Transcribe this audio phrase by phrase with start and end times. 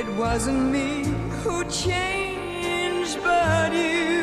[0.00, 1.04] It wasn't me
[1.42, 4.19] who changed, but you.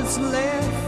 [0.00, 0.79] what's left.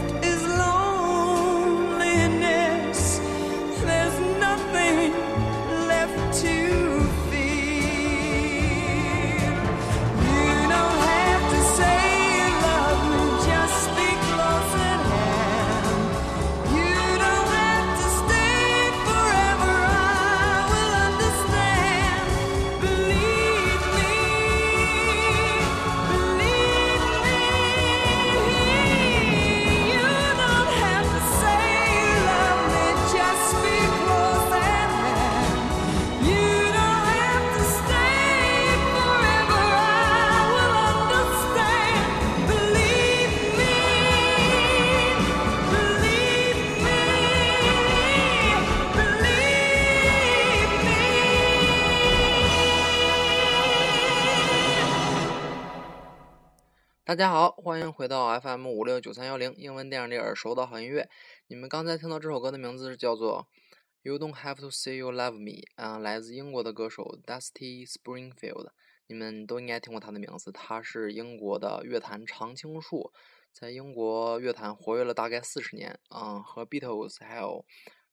[57.13, 61.07] 大家好，欢迎回到 FM 五六九三幺零英文电影里耳熟的好音乐。
[61.45, 63.47] 你们刚才听到这首歌的名字是叫做
[64.01, 68.71] 《You Don't Have to Say You Love Me》啊、来自英国的歌手 Dusty Springfield。
[69.05, 73.13] 你们都应该听过他的名字，他是英国的乐坛常青树，
[73.51, 77.63] 在英国乐坛活跃了大概四十年，嗯，和 Beatles 还有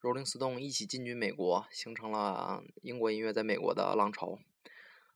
[0.03, 4.39] Rolling Stone 一起进军美国，形成了英国音乐在美国的浪潮。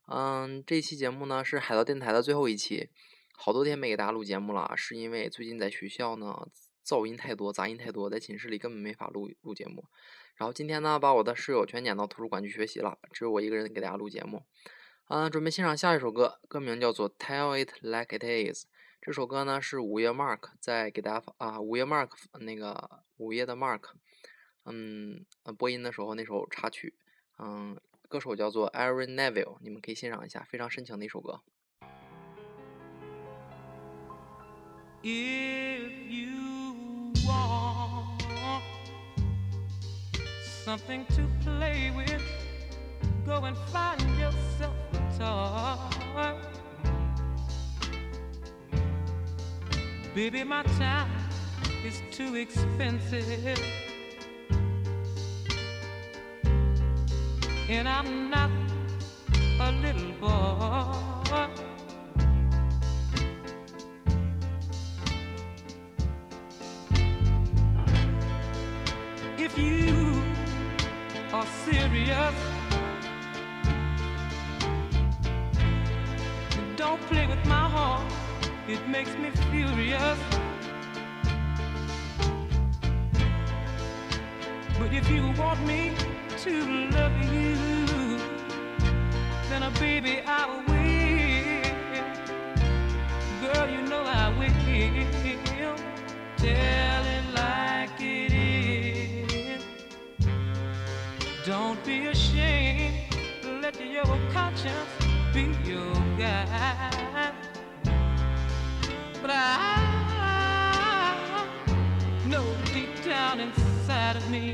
[0.07, 2.89] 嗯，这期节目呢是海盗电台的最后一期，
[3.37, 6.47] 好多天没给大家录节目了，是因为最近在学校呢
[6.85, 9.85] 噪音太多、杂音太多，在寝室里根本没法录录节目。
[10.35, 14.43] 然后今天呢，把我的室友全撵到图书馆去学习了，只有我一个人给大家录节目。
[15.05, 18.65] 啊、准备欣赏下一首歌，歌名叫做《Tell It Like It Is》。
[19.01, 22.09] 这首歌呢是午夜 Mark 在给大家发啊，午夜 Mark
[22.39, 23.81] 那个午夜的 Mark，
[24.65, 25.23] 嗯，
[25.57, 26.95] 播音的时候那首插曲，
[27.37, 27.79] 嗯，
[28.09, 31.41] 歌手叫做 Aaron Neville，你们可以欣赏一下，非常深情的一首歌。
[35.07, 36.73] If you
[37.27, 38.23] want
[40.63, 42.23] something to play with,
[43.23, 46.33] go and find yourself a toy.
[50.15, 51.11] Baby, my time
[51.85, 53.59] is too expensive.
[57.69, 58.49] And I'm not
[59.59, 61.74] a little boy.
[71.65, 72.35] Serious.
[76.75, 78.05] Don't play with my heart,
[78.67, 80.19] it makes me furious.
[84.77, 85.93] But if you want me
[86.43, 86.53] to
[86.97, 87.55] love you,
[89.49, 90.65] then a baby I will.
[93.41, 94.45] Girl, you know I will.
[96.37, 96.94] Tell
[103.95, 104.91] your conscience
[105.33, 107.33] be your guide.
[109.21, 109.87] But I
[112.27, 114.51] know deep down inside of me,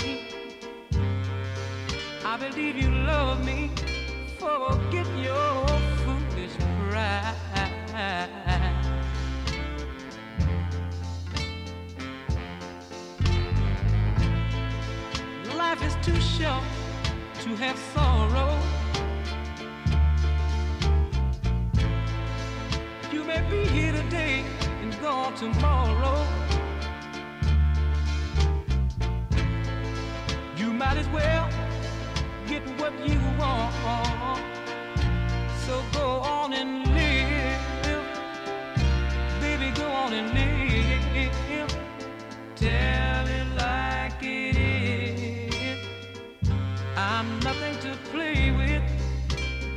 [2.24, 3.72] I believe you love me.
[4.38, 5.68] Forget your
[6.04, 6.56] foolish
[6.88, 7.36] pride.
[15.58, 16.64] Life is too short
[17.40, 18.71] to have sorrow.
[25.42, 26.24] Tomorrow.
[30.56, 31.50] You might as well
[32.48, 34.44] get what you want.
[35.66, 36.08] So go
[36.38, 38.06] on and live.
[39.42, 41.72] Baby, go on and live.
[42.56, 45.80] Tell it like it is.
[46.96, 48.84] I'm nothing to play with.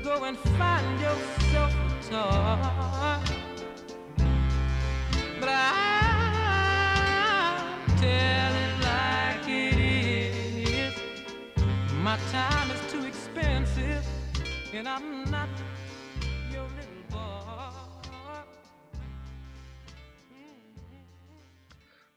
[0.05, 3.54] Go and find yourself a toy.
[5.47, 5.95] I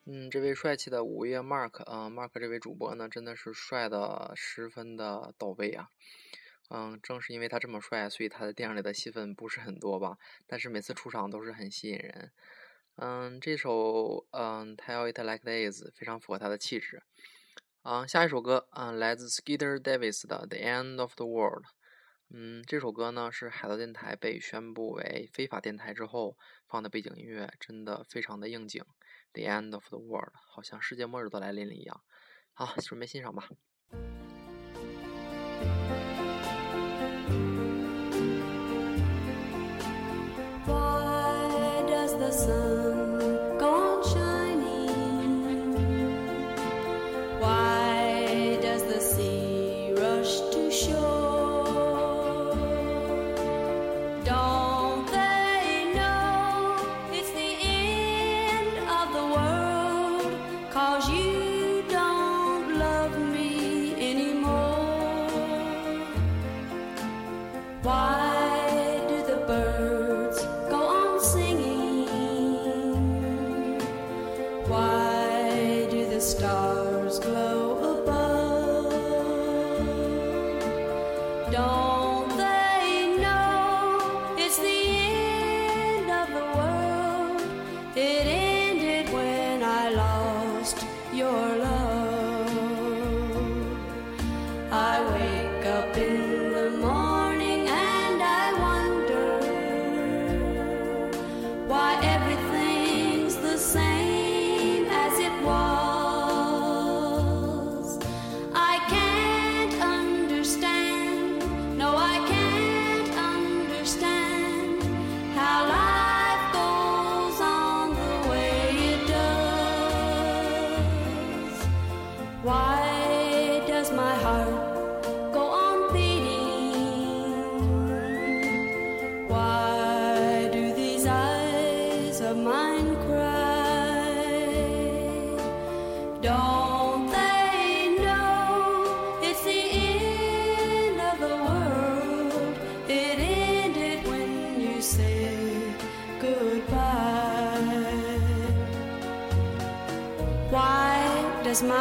[0.10, 5.90] 嗯，这位帅气的午夜 Mark，嗯、m a r k 这位主播呢，真的是帅的十分的到位啊。
[6.70, 12.32] 嗯，正是因为他这么帅，所以他在电影里的戏份不是很多吧，但是每次出场都是很吸引人。
[13.00, 17.04] 嗯，这首嗯 Tell It Like It Is 非常符合他的气质。
[17.84, 21.64] 嗯，下一首歌，嗯，来自 Skeeter Davis 的《The End of the World》。
[22.32, 28.84] 嗯，这首歌呢是海盗电台被宣布为非法电台之后放的背景音乐，真的非常的应景。
[29.34, 32.02] The End of the World，好像世界末日都来临了一样。
[32.54, 33.48] 好，准备欣赏吧。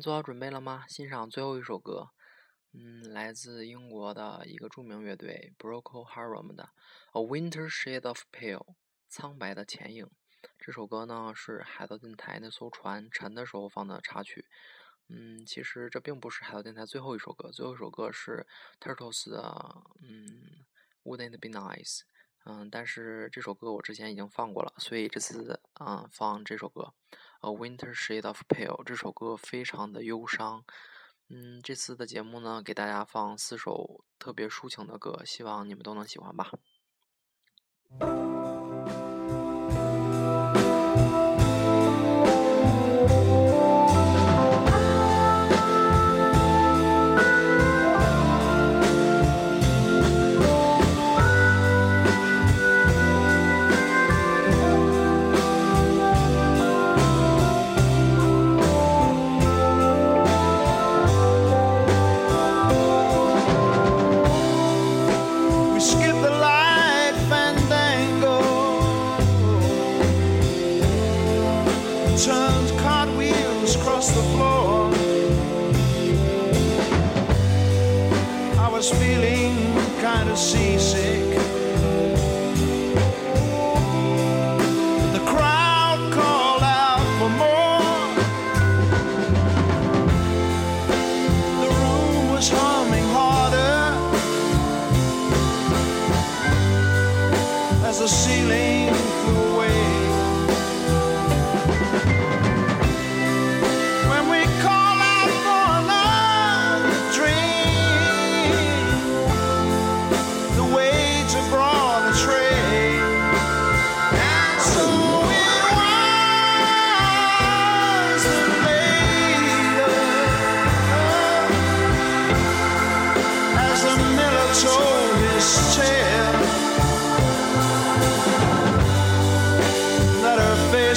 [0.00, 0.84] 做好准备了吗？
[0.88, 2.10] 欣赏最后一首歌。
[2.72, 6.70] 嗯，来自英国的一个著名乐队 Brocol Harum 的
[7.18, 8.58] 《A Winter Shade of Pale》
[9.08, 10.10] 苍白的前影。
[10.58, 14.46] 这首歌呢是海盗电台那艘船沉的时候放的插曲。
[15.08, 18.46] 嗯，其实这并不是海盗电台最后一首歌，最后一首歌是
[18.78, 20.64] Turtles 的嗯
[21.04, 22.02] ，Wouldn't It Be Nice。
[22.44, 26.92] 嗯，但是这首歌我之前已经放过了，所以这次嗯放这首歌
[27.40, 28.80] 《A Winter Shade of Pale》。
[28.84, 30.64] 这首歌非常的忧伤。
[31.28, 36.50] 嗯，这次的节目呢，给大家放四首特别抒情的歌，希望你们都能喜欢吧。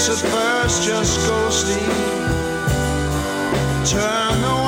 [0.09, 1.79] At first, just go sleep.
[3.85, 4.60] Turn the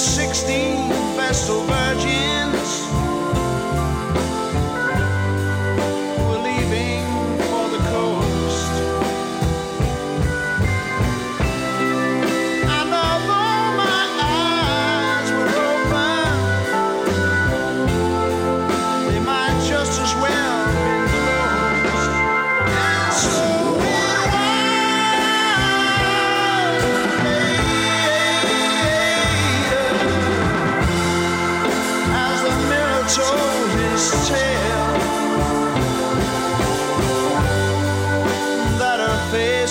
[0.00, 2.19] 16 Vestal Virgin.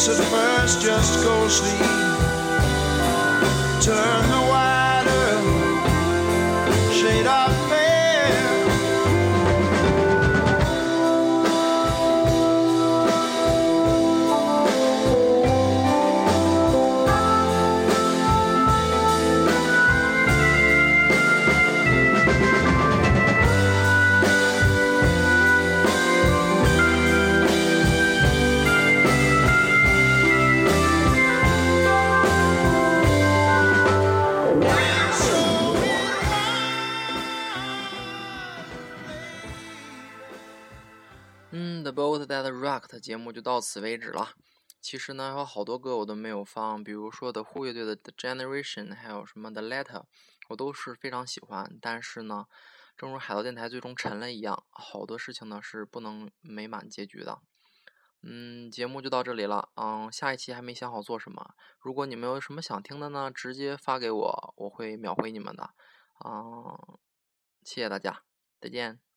[0.10, 1.78] At first just ghostly
[3.80, 4.49] turn the
[42.42, 44.34] ，The Boat That Rocked 节目就到此为止了。
[44.82, 50.04] 其实呢，有好多歌我都没有放，比如说的 Who 乐队的 The Generation，还有什么 The Letter，
[50.48, 51.78] 我都是非常喜欢。
[51.82, 52.46] 但是呢，
[52.96, 57.40] 正如海盗电台最终沉了一样，好多事情呢是不能美满结局的。
[58.22, 59.70] 嗯，节目就到这里了。
[59.76, 61.56] 嗯，下一期还没想好做什么。
[61.80, 65.72] 如果你们有什么想听的呢，直接发给我，我会秒回你们的。
[66.26, 67.00] 嗯，
[67.64, 68.24] 谢谢大家，
[68.60, 69.09] 再见。